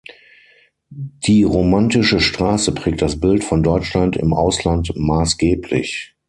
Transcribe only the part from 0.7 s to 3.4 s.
Die Romantische Straße prägt das